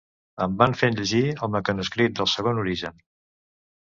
Em 0.45 0.53
van 0.61 0.71
fer 0.79 0.89
llegir 0.95 1.21
"El 1.47 1.53
mecanoscrit 1.57 2.17
del 2.21 2.31
segon 2.33 2.63
origen". 2.67 2.99